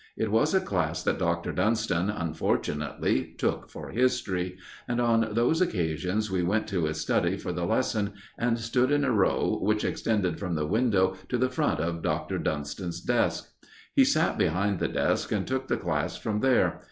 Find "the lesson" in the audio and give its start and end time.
7.53-8.13